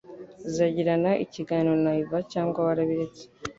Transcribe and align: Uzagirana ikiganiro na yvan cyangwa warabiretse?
Uzagirana 0.47 1.11
ikiganiro 1.25 1.73
na 1.83 1.91
yvan 2.01 2.23
cyangwa 2.33 2.57
warabiretse? 2.67 3.23